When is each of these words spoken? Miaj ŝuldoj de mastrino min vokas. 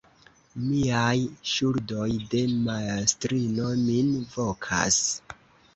Miaj 0.61 1.17
ŝuldoj 1.51 2.09
de 2.33 2.43
mastrino 2.65 3.71
min 3.87 4.13
vokas. 4.35 5.01